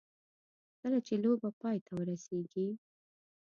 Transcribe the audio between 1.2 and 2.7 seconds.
لوبه پای ته ورسېږي.